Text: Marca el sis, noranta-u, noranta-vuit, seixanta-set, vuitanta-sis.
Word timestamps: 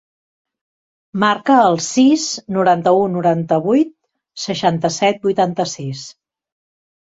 Marca 1.23 1.57
el 1.65 1.77
sis, 1.89 2.25
noranta-u, 2.57 3.05
noranta-vuit, 3.19 3.95
seixanta-set, 4.49 5.23
vuitanta-sis. 5.31 6.07